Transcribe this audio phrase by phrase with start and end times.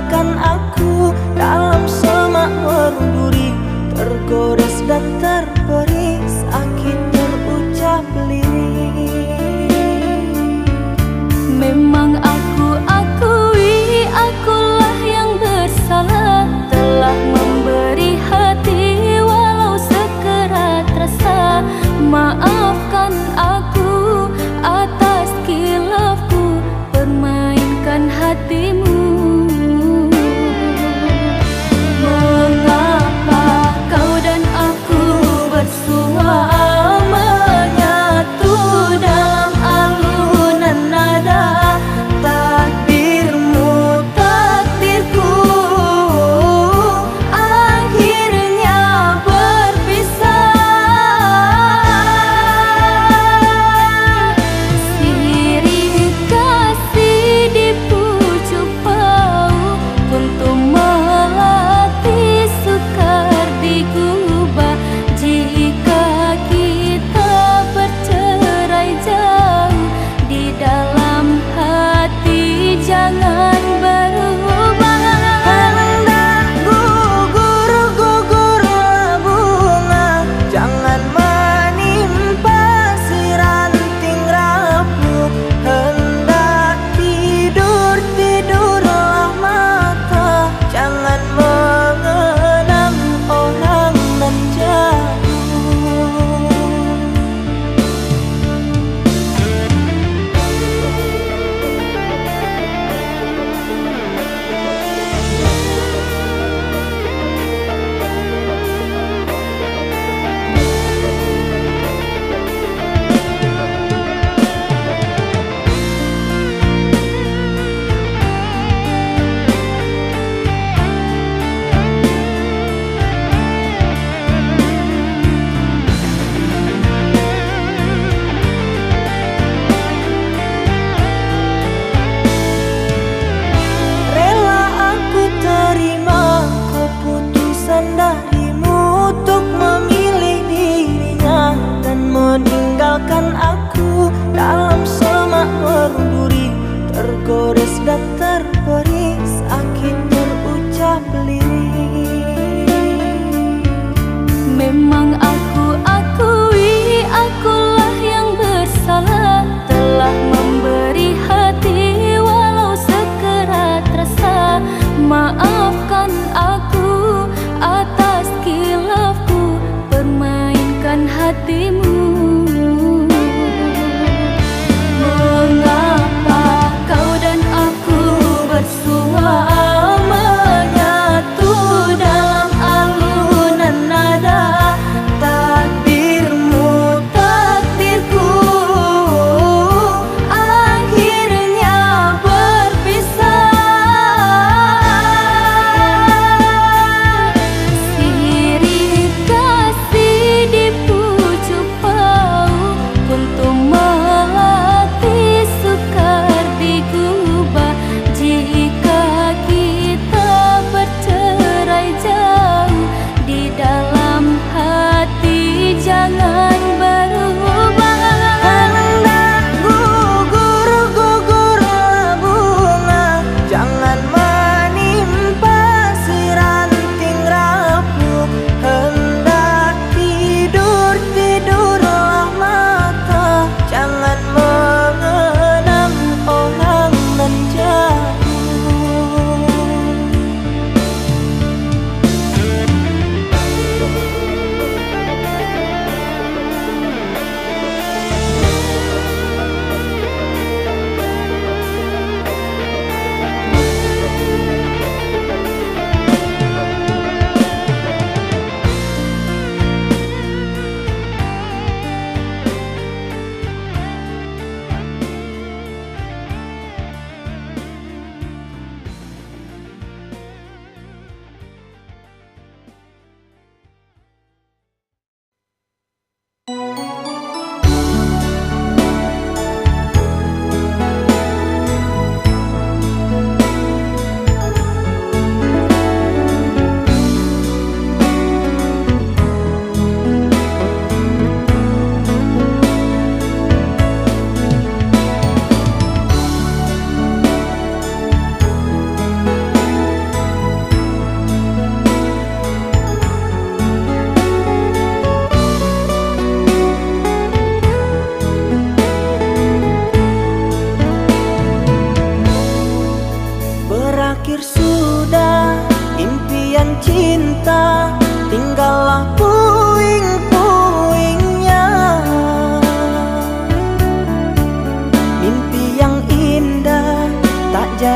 [0.00, 0.49] meninggalkan aku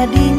[0.05, 0.34] jadi